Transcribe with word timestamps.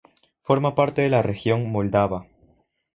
Forma 0.41 0.73
parte 0.73 1.03
de 1.03 1.09
la 1.09 1.21
Región 1.21 1.69
Moldava. 1.71 2.25